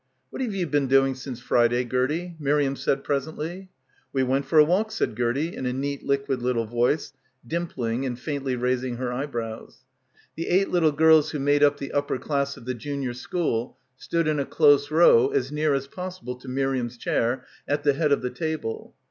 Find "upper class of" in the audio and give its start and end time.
11.91-12.65